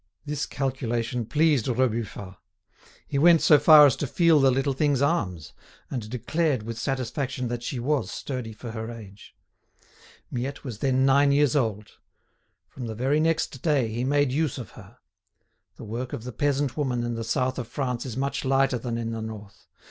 [0.25, 2.35] This calculation pleased Rebufat.
[3.07, 5.53] He went so far as to feel the little thing's arms,
[5.91, 9.35] and declared with satisfaction that she was sturdy for her age.
[10.31, 11.99] Miette was then nine years old.
[12.67, 14.97] From the very next day he made use of her.
[15.75, 18.97] The work of the peasant woman in the South of France is much lighter than
[18.97, 19.67] in the North.